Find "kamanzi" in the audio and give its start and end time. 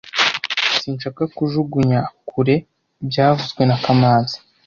3.83-4.37